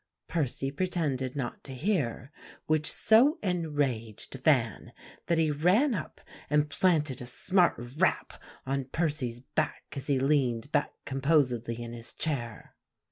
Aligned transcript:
Percy 0.27 0.71
pretended 0.71 1.35
not 1.35 1.63
to 1.63 1.75
hear, 1.75 2.31
which 2.65 2.91
so 2.91 3.37
enraged 3.43 4.33
Van 4.43 4.93
that 5.27 5.37
he 5.37 5.51
ran 5.51 5.93
up 5.93 6.19
and 6.49 6.71
planted 6.71 7.21
a 7.21 7.27
smart 7.27 7.75
rap 7.97 8.41
on 8.65 8.85
Percy's 8.85 9.41
back 9.41 9.83
as 9.95 10.07
he 10.07 10.17
leaned 10.19 10.71
back 10.71 10.89
composedly 11.05 11.79
in 11.79 11.93
his 11.93 12.13
chair. 12.13 12.73